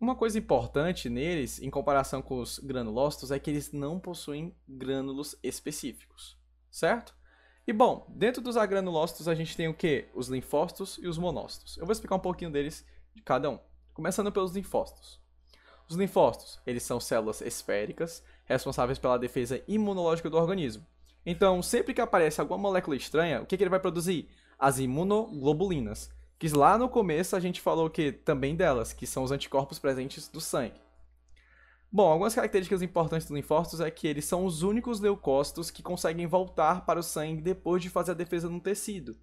[0.00, 5.34] Uma coisa importante neles, em comparação com os granulócitos, é que eles não possuem grânulos
[5.42, 6.38] específicos,
[6.70, 7.12] certo?
[7.66, 10.08] E bom, dentro dos agranulócitos a gente tem o que?
[10.14, 11.76] Os linfócitos e os monócitos.
[11.76, 13.58] Eu vou explicar um pouquinho deles de cada um,
[13.92, 15.20] começando pelos linfócitos.
[15.88, 20.86] Os linfócitos, eles são células esféricas, responsáveis pela defesa imunológica do organismo.
[21.26, 24.30] Então, sempre que aparece alguma molécula estranha, o que, que ele vai produzir?
[24.56, 29.32] As imunoglobulinas, que lá no começo a gente falou que também delas, que são os
[29.32, 30.80] anticorpos presentes do sangue.
[31.90, 36.26] Bom, algumas características importantes dos linfócitos é que eles são os únicos leucócitos que conseguem
[36.26, 39.16] voltar para o sangue depois de fazer a defesa no tecido.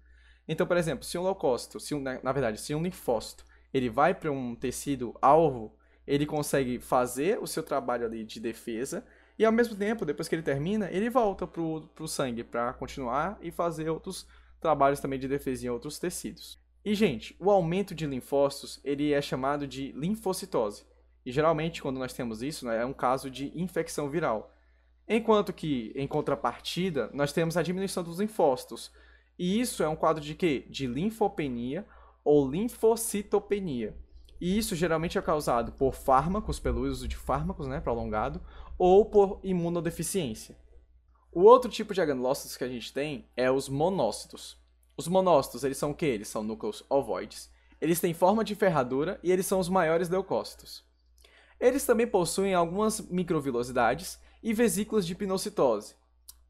[0.48, 4.14] Então, por exemplo, se um leucócito, se um, na verdade, se um linfócito, ele vai
[4.14, 5.76] para um tecido alvo,
[6.06, 9.04] ele consegue fazer o seu trabalho ali de defesa
[9.38, 13.38] e ao mesmo tempo, depois que ele termina, ele volta para o sangue para continuar
[13.40, 14.26] e fazer outros
[14.60, 16.58] trabalhos também de defesa em outros tecidos.
[16.86, 20.84] E, gente, o aumento de linfócitos ele é chamado de linfocitose.
[21.24, 24.54] E geralmente, quando nós temos isso, né, é um caso de infecção viral.
[25.08, 28.92] Enquanto que, em contrapartida, nós temos a diminuição dos linfócitos.
[29.36, 30.64] E isso é um quadro de quê?
[30.70, 31.84] De linfopenia
[32.22, 33.96] ou linfocitopenia.
[34.40, 38.40] E isso geralmente é causado por fármacos, pelo uso de fármacos né, prolongado,
[38.78, 40.56] ou por imunodeficiência.
[41.32, 44.64] O outro tipo de agranulócitos que a gente tem é os monócitos.
[44.96, 46.06] Os monócitos, eles são o que?
[46.06, 47.50] Eles são núcleos ovoides.
[47.80, 50.84] Eles têm forma de ferradura e eles são os maiores leucócitos.
[51.60, 55.94] Eles também possuem algumas microvilosidades e vesículas de pinocitose.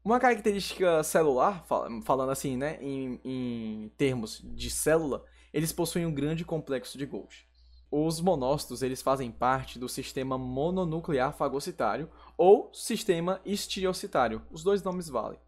[0.03, 1.65] Uma característica celular,
[2.05, 7.45] falando assim, né, em, em termos de célula, eles possuem um grande complexo de Golgi.
[7.91, 14.41] Os monócitos eles fazem parte do sistema mononuclear fagocitário ou sistema estiocitário.
[14.51, 15.39] Os dois nomes valem.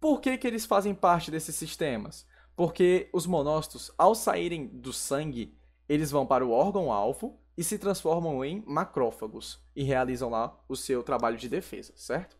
[0.00, 2.26] Por que, que eles fazem parte desses sistemas?
[2.54, 5.56] Porque os monócitos, ao saírem do sangue,
[5.88, 11.02] eles vão para o órgão-alvo e se transformam em macrófagos e realizam lá o seu
[11.02, 12.36] trabalho de defesa, certo?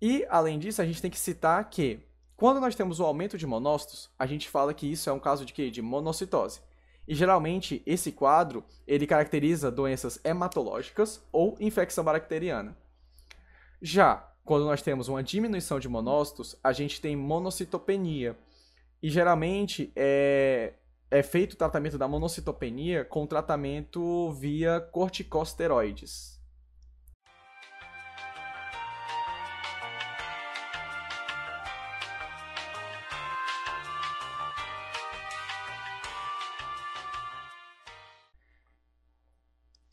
[0.00, 2.00] E, além disso, a gente tem que citar que,
[2.36, 5.44] quando nós temos o aumento de monócitos, a gente fala que isso é um caso
[5.44, 5.70] de quê?
[5.70, 6.60] De monocitose.
[7.06, 12.76] E geralmente esse quadro ele caracteriza doenças hematológicas ou infecção bacteriana.
[13.80, 18.36] Já quando nós temos uma diminuição de monócitos, a gente tem monocitopenia.
[19.02, 20.74] E geralmente é,
[21.10, 26.41] é feito o tratamento da monocitopenia com tratamento via corticosteroides.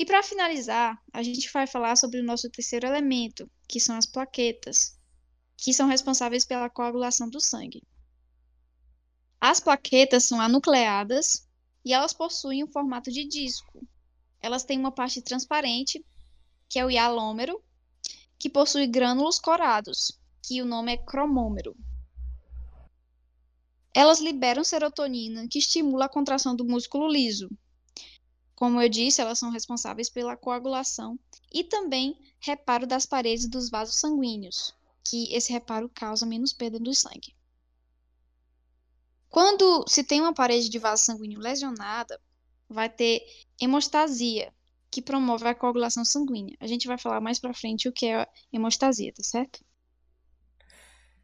[0.09, 4.97] Para finalizar, a gente vai falar sobre o nosso terceiro elemento, que são as plaquetas,
[5.55, 7.83] que são responsáveis pela coagulação do sangue.
[9.39, 11.47] As plaquetas são anucleadas
[11.85, 13.87] e elas possuem um formato de disco.
[14.41, 16.03] Elas têm uma parte transparente,
[16.67, 17.63] que é o hialômero,
[18.39, 21.77] que possui grânulos corados, que o nome é cromômero.
[23.93, 27.47] Elas liberam serotonina, que estimula a contração do músculo liso,
[28.59, 31.17] como eu disse, elas são responsáveis pela coagulação
[31.49, 36.93] e também reparo das paredes dos vasos sanguíneos, que esse reparo causa menos perda do
[36.93, 37.33] sangue.
[39.29, 42.19] Quando se tem uma parede de vaso sanguíneo lesionada,
[42.67, 43.25] vai ter
[43.61, 44.53] hemostasia,
[44.91, 46.57] que promove a coagulação sanguínea.
[46.59, 49.63] A gente vai falar mais para frente o que é hemostasia, tá certo?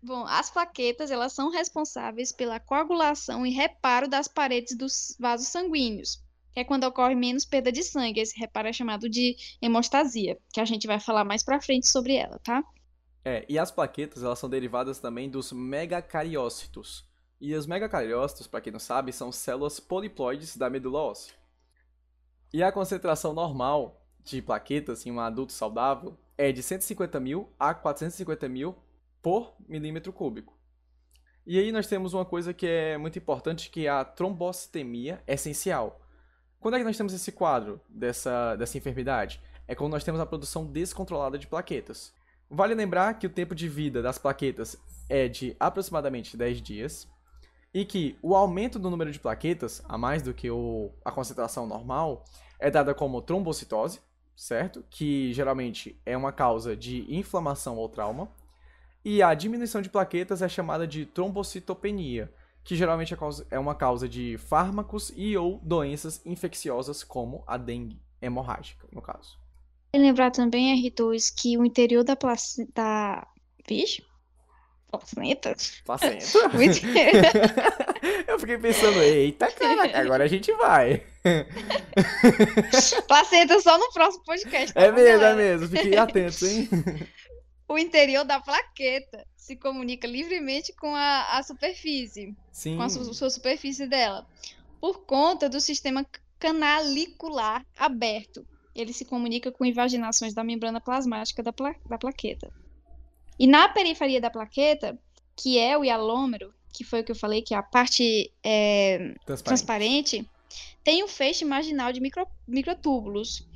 [0.01, 6.23] Bom, as plaquetas, elas são responsáveis pela coagulação e reparo das paredes dos vasos sanguíneos,
[6.55, 8.21] que é quando ocorre menos perda de sangue.
[8.21, 12.15] Esse reparo é chamado de hemostasia, que a gente vai falar mais pra frente sobre
[12.15, 12.63] ela, tá?
[13.25, 17.05] É, e as plaquetas, elas são derivadas também dos megacariócitos.
[17.41, 21.33] E os megacariócitos, para quem não sabe, são células poliploides da medula óssea.
[22.53, 27.73] E a concentração normal de plaquetas em um adulto saudável é de 150 mil a
[27.73, 28.77] 450 mil
[29.21, 30.57] por milímetro cúbico.
[31.45, 35.99] E aí nós temos uma coisa que é muito importante, que é a trombocitemia essencial.
[36.59, 39.41] Quando é que nós temos esse quadro dessa, dessa enfermidade?
[39.67, 42.13] É quando nós temos a produção descontrolada de plaquetas.
[42.49, 44.77] Vale lembrar que o tempo de vida das plaquetas
[45.09, 47.07] é de aproximadamente 10 dias
[47.73, 51.67] e que o aumento do número de plaquetas, a mais do que o, a concentração
[51.67, 52.23] normal,
[52.59, 53.99] é dada como trombocitose,
[54.35, 54.83] certo?
[54.89, 58.29] Que geralmente é uma causa de inflamação ou trauma.
[59.03, 62.31] E a diminuição de plaquetas é chamada de trombocitopenia,
[62.65, 63.17] que geralmente é,
[63.51, 69.37] é uma causa de fármacos e ou doenças infecciosas como a dengue hemorrágica, no caso.
[69.93, 73.25] E lembrar também, R2, que o interior da placenta...
[73.67, 74.03] Vixe?
[74.89, 75.55] Placenta?
[75.85, 76.25] Placenta?
[78.27, 81.03] Eu fiquei pensando, eita, cara, agora a gente vai.
[83.07, 84.73] placenta só no próximo podcast.
[84.73, 85.41] Tá é mesmo, galera?
[85.41, 85.67] é mesmo.
[85.67, 86.69] Fiquem atentos, hein?
[87.67, 92.77] O interior da plaqueta se comunica livremente com a, a superfície, Sim.
[92.77, 94.27] com a su, sua superfície dela,
[94.79, 96.05] por conta do sistema
[96.39, 98.45] canalicular aberto.
[98.73, 102.51] Ele se comunica com invaginações da membrana plasmática da, pla, da plaqueta.
[103.39, 104.97] E na periferia da plaqueta,
[105.35, 109.13] que é o hialômero, que foi o que eu falei, que é a parte é,
[109.25, 109.43] transparente.
[109.43, 110.29] transparente.
[110.83, 113.47] tem um feixe marginal de micro, microtúbulos.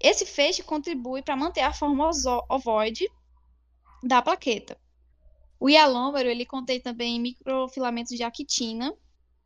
[0.00, 2.08] Esse feixe contribui para manter a forma
[2.48, 3.08] ovoide
[4.02, 4.78] da plaqueta.
[5.60, 8.94] O hialômero ele contém também microfilamentos de actina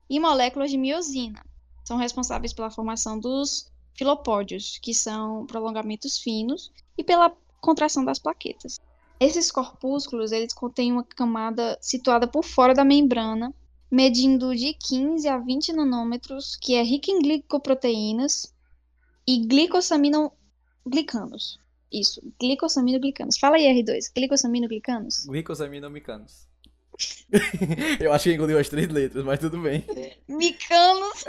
[0.08, 1.44] e moléculas de miosina.
[1.84, 8.80] São responsáveis pela formação dos filopódios, que são prolongamentos finos, e pela contração das plaquetas.
[9.18, 13.54] Esses corpúsculos eles contêm uma camada situada por fora da membrana,
[13.90, 18.52] medindo de 15 a 20 nanômetros, que é rica em glicoproteínas
[19.26, 21.58] e glicosaminoglicanos.
[21.92, 23.38] Isso, glicosaminoglicanos.
[23.38, 24.12] Fala aí, R2.
[24.14, 25.26] Glicosaminoglicanos?
[25.26, 26.48] Glicosaminoglicanos.
[28.00, 29.84] eu acho que engoliu as três letras, mas tudo bem.
[30.28, 31.24] Micanos.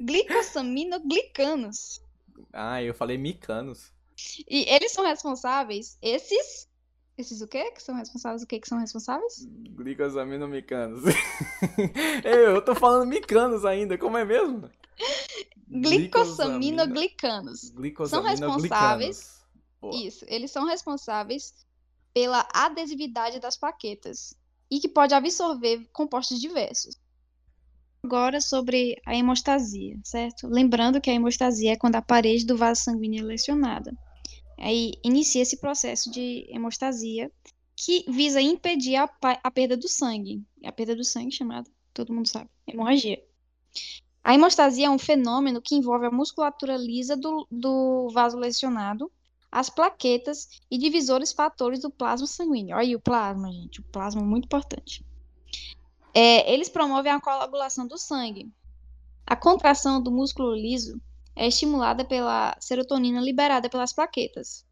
[0.00, 2.02] Glicosaminoglicanos.
[2.52, 3.92] Ah, eu falei micanos.
[4.48, 6.68] E eles são responsáveis, esses.
[7.18, 7.70] Esses o quê?
[7.70, 8.42] Que são responsáveis?
[8.42, 9.46] O que que são responsáveis?
[9.74, 11.02] Glicosaminomicanos.
[12.24, 14.70] eu tô falando micanos ainda, como é mesmo?
[15.68, 17.72] Glicosaminoglicanos.
[18.08, 19.36] São responsáveis.
[19.92, 21.54] Isso, eles são responsáveis
[22.12, 24.34] pela adesividade das plaquetas
[24.70, 26.96] e que pode absorver compostos diversos.
[28.02, 30.48] Agora sobre a hemostasia, certo?
[30.48, 33.92] Lembrando que a hemostasia é quando a parede do vaso sanguíneo é lesionada.
[34.58, 37.30] Aí inicia esse processo de hemostasia
[37.76, 39.10] que visa impedir a,
[39.42, 40.42] a perda do sangue.
[40.64, 43.22] A perda do sangue chamada, todo mundo sabe, hemorragia.
[44.26, 49.08] A hemostasia é um fenômeno que envolve a musculatura lisa do, do vaso lesionado,
[49.52, 52.74] as plaquetas e divisores fatores do plasma sanguíneo.
[52.74, 53.78] Olha aí o plasma, gente.
[53.78, 55.06] O plasma é muito importante.
[56.12, 58.50] É, eles promovem a coagulação do sangue.
[59.24, 61.00] A contração do músculo liso
[61.36, 64.66] é estimulada pela serotonina liberada pelas plaquetas.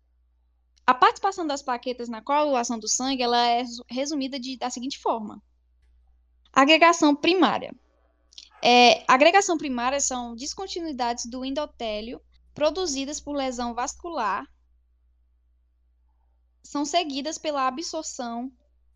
[0.84, 5.40] A participação das plaquetas na coagulação do sangue ela é resumida de, da seguinte forma:
[6.52, 7.72] agregação primária.
[8.62, 12.20] É, agregação primária são descontinuidades do endotélio
[12.54, 14.46] produzidas por lesão vascular,
[16.62, 18.50] são seguidas pela absorção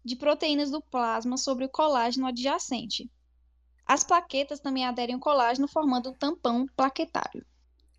[0.05, 3.11] de proteínas do plasma sobre o colágeno adjacente.
[3.85, 7.45] As plaquetas também aderem ao colágeno formando um tampão plaquetário.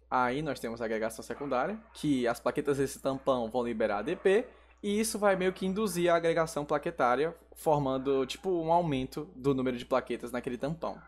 [0.10, 4.48] Aí nós temos a agregação secundária, que as plaquetas desse tampão vão liberar ADP,
[4.82, 9.78] e isso vai meio que induzir a agregação plaquetária, formando tipo um aumento do número
[9.78, 11.00] de plaquetas naquele tampão.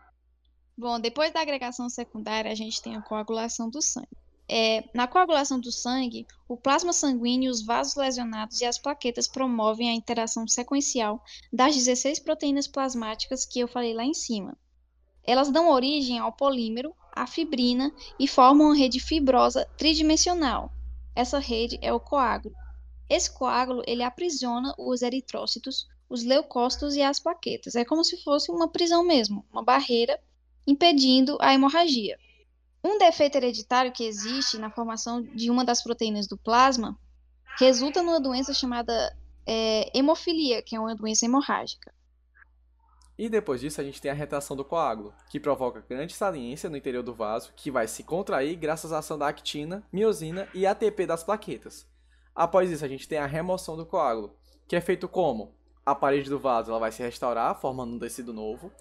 [0.82, 4.18] Bom, depois da agregação secundária, a gente tem a coagulação do sangue.
[4.48, 9.88] É, na coagulação do sangue, o plasma sanguíneo, os vasos lesionados e as plaquetas promovem
[9.88, 14.58] a interação sequencial das 16 proteínas plasmáticas que eu falei lá em cima.
[15.22, 20.72] Elas dão origem ao polímero, a fibrina e formam uma rede fibrosa tridimensional.
[21.14, 22.56] Essa rede é o coágulo.
[23.08, 27.76] Esse coágulo ele aprisiona os eritrócitos, os leucócitos e as plaquetas.
[27.76, 30.18] É como se fosse uma prisão mesmo, uma barreira
[30.66, 32.18] impedindo a hemorragia.
[32.84, 36.98] Um defeito hereditário que existe na formação de uma das proteínas do plasma
[37.58, 41.92] resulta numa doença chamada é, hemofilia, que é uma doença hemorrágica.
[43.16, 46.76] E depois disso a gente tem a retração do coágulo, que provoca grande saliência no
[46.76, 51.06] interior do vaso, que vai se contrair graças à ação da actina, miosina e ATP
[51.06, 51.86] das plaquetas.
[52.34, 54.34] Após isso a gente tem a remoção do coágulo,
[54.66, 55.54] que é feito como?
[55.84, 58.72] A parede do vaso ela vai se restaurar, formando um tecido novo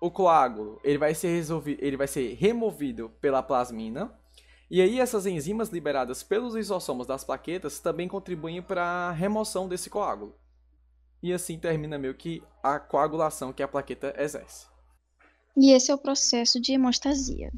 [0.00, 4.12] o coágulo ele vai ser resolvido, ele vai ser removido pela plasmina.
[4.70, 9.88] E aí essas enzimas liberadas pelos lisossomos das plaquetas também contribuem para a remoção desse
[9.88, 10.34] coágulo.
[11.22, 14.66] E assim termina meio que a coagulação que a plaqueta exerce.
[15.56, 17.50] E esse é o processo de hemostasia.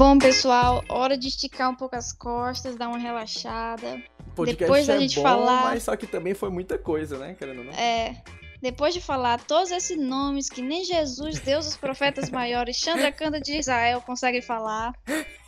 [0.00, 4.02] Bom, pessoal, hora de esticar um pouco as costas, dar uma relaxada.
[4.46, 5.64] Depois da é gente bom, falar.
[5.64, 7.34] Mas só que também foi muita coisa, né?
[7.34, 7.72] Querendo não.
[7.74, 8.16] É.
[8.62, 13.58] Depois de falar todos esses nomes que nem Jesus, Deus, os profetas maiores, Chandrakanda de
[13.58, 14.94] Israel conseguem falar,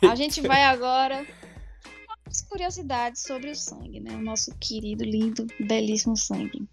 [0.07, 1.25] a gente vai agora
[2.27, 4.11] as curiosidades sobre o sangue, né?
[4.11, 6.69] O nosso querido, lindo, belíssimo sangue.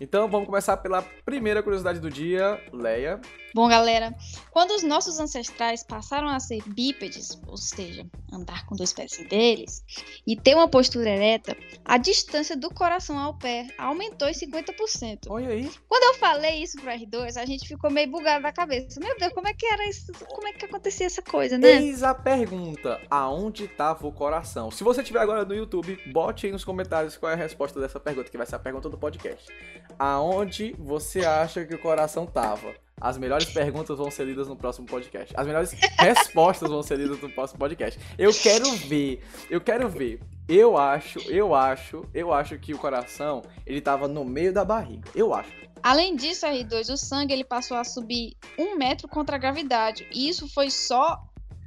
[0.00, 3.20] Então vamos começar pela primeira curiosidade do dia, Leia.
[3.56, 4.14] Bom, galera,
[4.50, 9.82] quando os nossos ancestrais passaram a ser bípedes, ou seja, andar com dois pés deles,
[10.26, 15.20] e ter uma postura ereta, a distância do coração ao pé aumentou em 50%.
[15.30, 15.70] Olha aí.
[15.88, 19.00] Quando eu falei isso pro R2, a gente ficou meio bugado na cabeça.
[19.00, 20.12] Meu Deus, como é que era isso?
[20.28, 21.80] Como é que acontecia essa coisa, né?
[21.80, 24.70] Eis a pergunta: aonde estava o coração?
[24.70, 27.98] Se você estiver agora no YouTube, bote aí nos comentários qual é a resposta dessa
[27.98, 29.50] pergunta, que vai ser a pergunta do podcast.
[29.98, 32.74] Aonde você acha que o coração tava?
[32.98, 35.34] As melhores perguntas vão ser lidas no próximo podcast.
[35.36, 38.00] As melhores respostas vão ser lidas no próximo podcast.
[38.16, 40.18] Eu quero ver, eu quero ver.
[40.48, 45.10] Eu acho, eu acho, eu acho que o coração, ele tava no meio da barriga.
[45.14, 45.50] Eu acho.
[45.82, 50.06] Além disso, R2, o sangue ele passou a subir um metro contra a gravidade.
[50.10, 51.22] E isso foi só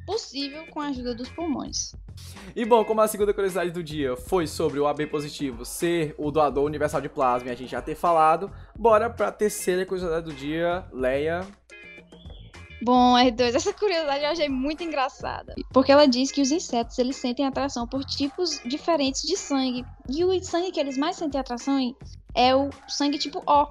[0.10, 1.93] possível com a ajuda dos pulmões.
[2.56, 6.31] E bom, como a segunda curiosidade do dia foi sobre o AB positivo ser o
[6.31, 10.34] doador universal de plasma e a gente já ter falado, bora pra terceira curiosidade do
[10.34, 11.46] dia, Leia.
[12.81, 15.54] Bom, R2, essa curiosidade eu achei muito engraçada.
[15.71, 19.86] Porque ela diz que os insetos eles sentem atração por tipos diferentes de sangue.
[20.10, 21.77] E o sangue que eles mais sentem atração
[22.34, 23.67] é o sangue tipo O.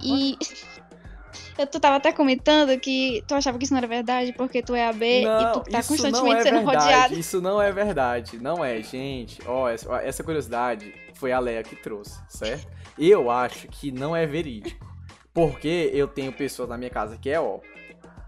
[0.00, 0.36] E
[1.56, 4.74] Eu, tu tava até comentando que tu achava que isso não era verdade porque tu
[4.74, 7.14] é AB não, e tu tá constantemente é sendo verdade, rodeado.
[7.14, 8.38] Isso não é verdade.
[8.38, 9.40] Não é, gente.
[9.46, 12.66] Ó, essa, essa curiosidade foi a Leia que trouxe, certo?
[12.98, 14.94] Eu acho que não é verídico.
[15.32, 17.60] Porque eu tenho pessoas na minha casa que é O.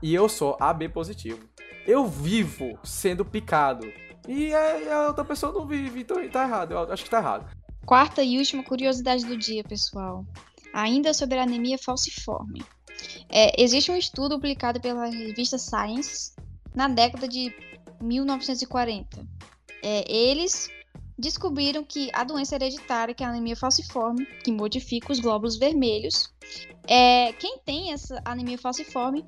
[0.03, 1.39] E eu sou AB positivo.
[1.87, 3.91] Eu vivo sendo picado.
[4.27, 6.73] E a, a outra pessoa não vive, então tá errado.
[6.73, 7.47] Eu acho que tá errado.
[7.87, 10.27] Quarta e última curiosidade do dia, pessoal.
[10.75, 12.65] Ainda sobre a anemia falciforme.
[13.29, 16.33] É, existe um estudo publicado pela revista Science
[16.75, 17.55] na década de
[18.01, 19.27] 1940.
[19.83, 20.71] É, eles
[21.19, 26.31] descobriram que a doença hereditária, que é a anemia falciforme, que modifica os glóbulos vermelhos,
[26.87, 29.25] é, quem tem essa anemia falciforme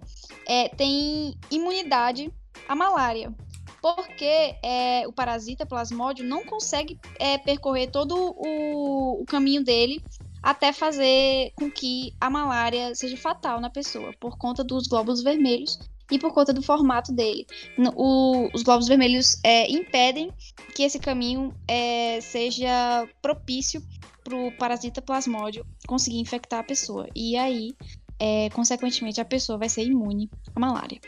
[0.46, 2.32] é, tem imunidade
[2.68, 3.34] à malária,
[3.80, 10.02] porque é, o parasita plasmódio não consegue é, percorrer todo o, o caminho dele
[10.42, 15.78] até fazer com que a malária seja fatal na pessoa, por conta dos glóbulos vermelhos
[16.10, 17.46] e por conta do formato dele.
[17.94, 20.32] O, os glóbulos vermelhos é, impedem
[20.74, 23.82] que esse caminho é, seja propício
[24.24, 27.08] para o parasita plasmódio conseguir infectar a pessoa.
[27.14, 27.74] E aí,
[28.18, 31.00] é, consequentemente, a pessoa vai ser imune à malária.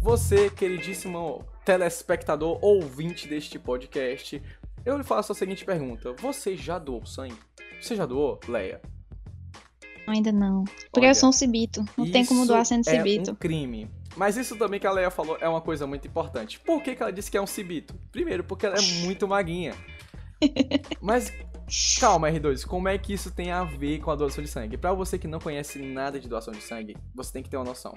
[0.00, 4.42] Você, queridíssimo telespectador ouvinte deste podcast,
[4.84, 7.38] eu lhe faço a seguinte pergunta: Você já doou sangue?
[7.80, 8.80] Você já doou, Leia?
[10.08, 10.64] Ainda não.
[10.64, 11.84] Porque Olha, eu sou um cibito.
[11.96, 13.30] Não tem como doar sendo cibito.
[13.30, 13.88] É um crime.
[14.16, 16.58] Mas isso também que a Leia falou é uma coisa muito importante.
[16.58, 17.94] Por que, que ela disse que é um cibito?
[18.10, 19.74] Primeiro, porque ela é muito maguinha.
[21.00, 21.32] Mas
[22.00, 24.76] calma, R2, como é que isso tem a ver com a doação de sangue?
[24.76, 27.64] Para você que não conhece nada de doação de sangue, você tem que ter uma
[27.64, 27.94] noção.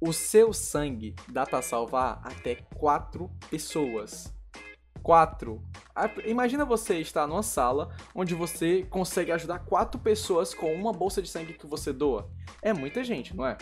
[0.00, 4.32] O seu sangue dá para salvar até quatro pessoas.
[5.02, 5.60] Quatro.
[6.24, 11.28] Imagina você estar numa sala onde você consegue ajudar quatro pessoas com uma bolsa de
[11.28, 12.30] sangue que você doa.
[12.62, 13.58] É muita gente, não é?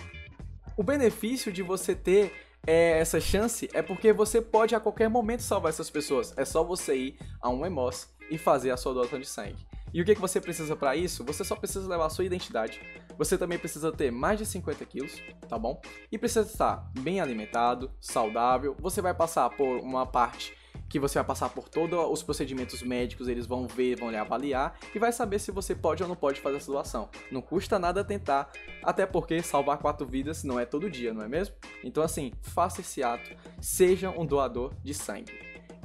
[0.77, 2.35] O benefício de você ter
[2.67, 6.37] é, essa chance é porque você pode a qualquer momento salvar essas pessoas.
[6.37, 9.67] É só você ir a um EMOS e fazer a sua doação de sangue.
[9.97, 11.25] E o que, que você precisa para isso?
[11.25, 12.83] Você só precisa levar a sua identidade.
[13.17, 15.81] Você também precisa ter mais de 50 quilos, tá bom?
[16.13, 18.77] E precisa estar bem alimentado, saudável.
[18.79, 20.55] Você vai passar por uma parte
[20.87, 24.79] que você vai passar por todos os procedimentos médicos, eles vão ver, vão lhe avaliar
[24.95, 27.09] e vai saber se você pode ou não pode fazer essa doação.
[27.33, 31.29] Não custa nada tentar, até porque salvar quatro vidas não é todo dia, não é
[31.29, 31.55] mesmo?
[31.83, 35.33] Então assim, faça esse ato, seja um doador de sangue.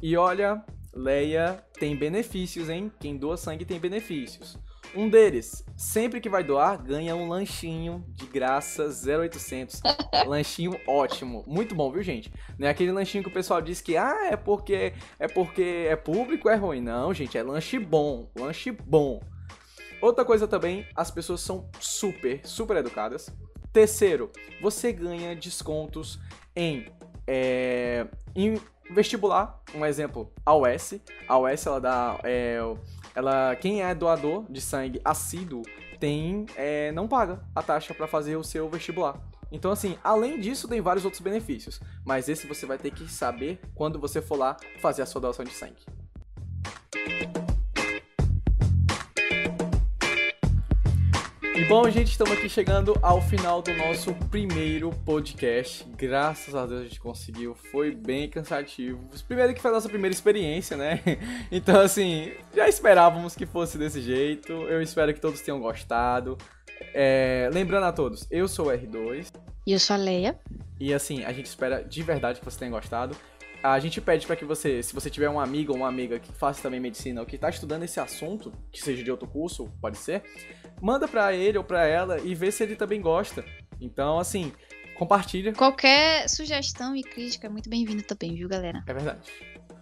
[0.02, 0.62] E olha,
[0.94, 2.92] Leia tem benefícios, hein?
[3.00, 4.58] Quem doa sangue tem benefícios.
[4.94, 9.82] Um deles, sempre que vai doar, ganha um lanchinho de graça 0800.
[10.28, 12.32] lanchinho ótimo, muito bom, viu, gente?
[12.60, 15.96] Não é aquele lanchinho que o pessoal diz que ah, é porque é porque é
[15.96, 16.82] público, é ruim.
[16.82, 19.22] Não, gente, é lanche bom, lanche bom.
[20.02, 23.30] Outra coisa também, as pessoas são super, super educadas.
[23.72, 24.30] Terceiro,
[24.62, 26.20] você ganha descontos
[26.54, 26.88] em,
[27.26, 28.60] é, em
[28.92, 31.02] vestibular, um exemplo, a UES.
[31.28, 32.60] A UES, ela dá é,
[33.16, 35.64] ela, quem é doador de sangue assíduo
[36.00, 39.20] tem, é, não paga a taxa para fazer o seu vestibular.
[39.52, 41.80] Então, assim, além disso, tem vários outros benefícios.
[42.06, 45.44] Mas esse você vai ter que saber quando você for lá fazer a sua doação
[45.46, 45.84] de sangue.
[51.72, 55.88] Bom, gente, estamos aqui chegando ao final do nosso primeiro podcast.
[55.96, 57.56] Graças a Deus a gente conseguiu.
[57.56, 59.00] Foi bem cansativo.
[59.26, 61.00] Primeiro que foi a nossa primeira experiência, né?
[61.50, 64.52] Então, assim, já esperávamos que fosse desse jeito.
[64.52, 66.38] Eu espero que todos tenham gostado.
[66.94, 67.50] É...
[67.54, 69.28] Lembrando a todos, eu sou o R2.
[69.66, 70.38] E eu sou a Leia.
[70.78, 73.16] E assim, a gente espera de verdade que você tenha gostado.
[73.64, 76.34] A gente pede para que você, se você tiver um amigo ou uma amiga que
[76.34, 79.98] faça também medicina ou que está estudando esse assunto, que seja de outro curso, pode
[79.98, 80.24] ser,
[80.82, 83.46] manda para ele ou para ela e vê se ele também gosta.
[83.80, 84.52] Então, assim,
[84.96, 85.54] compartilha.
[85.54, 88.84] Qualquer sugestão e crítica é muito bem-vindo também, viu, galera?
[88.88, 89.32] É verdade.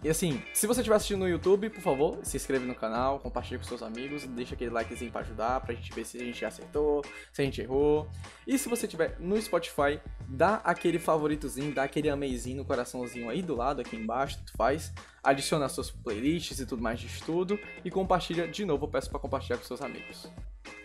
[0.02, 3.58] E assim, se você estiver assistindo no YouTube, por favor, se inscreve no canal, compartilhe
[3.58, 7.04] com seus amigos, deixa aquele likezinho pra ajudar, pra gente ver se a gente acertou,
[7.30, 8.08] se a gente errou.
[8.46, 13.42] E se você estiver no Spotify, dá aquele favoritozinho, dá aquele ameizinho no coraçãozinho aí
[13.42, 14.90] do lado, aqui embaixo, tu faz.
[15.22, 19.10] Adiciona as suas playlists e tudo mais de estudo e compartilha de novo, eu peço
[19.10, 20.30] para compartilhar com seus amigos.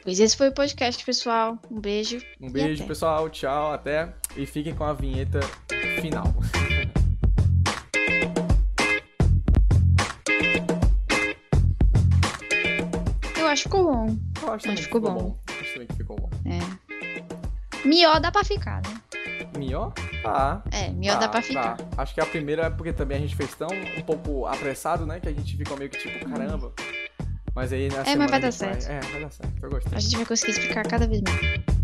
[0.04, 1.58] Pois esse foi o podcast, pessoal.
[1.72, 2.22] Um beijo.
[2.40, 3.30] Um beijo, pessoal.
[3.30, 4.14] Tchau, até.
[4.36, 5.40] E fiquem com a vinheta
[6.02, 6.34] final.
[13.56, 14.18] Que ficou bom.
[14.42, 15.14] Eu acho, que ficou, bom.
[15.14, 15.38] bom.
[15.60, 16.30] Acho também que ficou bom.
[16.46, 17.88] É.
[17.88, 19.50] Mió dá pra ficar, né?
[19.58, 19.92] Mió?
[20.22, 20.62] Tá.
[20.72, 21.78] É, Mió tá, dá pra ficar.
[21.78, 21.88] Tá.
[21.98, 25.20] Acho que a primeira é porque também a gente fez tão um pouco apressado, né?
[25.22, 26.74] Que a gente ficou meio que tipo, caramba.
[27.54, 28.88] Mas aí na É, mas vai dar certo.
[28.88, 28.98] Vai...
[28.98, 29.54] É, vai dar certo.
[29.64, 29.98] Eu gostei.
[29.98, 31.75] A gente vai conseguir explicar cada vez mais.